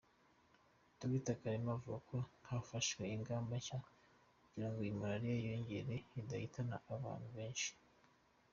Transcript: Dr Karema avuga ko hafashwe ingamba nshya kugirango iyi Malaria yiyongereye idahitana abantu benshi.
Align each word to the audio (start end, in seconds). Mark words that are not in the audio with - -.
Dr 0.99 1.35
Karema 1.41 1.71
avuga 1.77 1.97
ko 2.09 2.17
hafashwe 2.49 3.01
ingamba 3.15 3.53
nshya 3.59 3.77
kugirango 4.43 4.79
iyi 4.83 4.99
Malaria 4.99 5.35
yiyongereye 5.41 5.97
idahitana 6.19 6.75
abantu 6.93 7.27
benshi. 7.37 7.71